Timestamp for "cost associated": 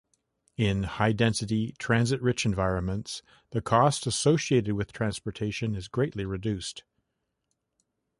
3.61-4.73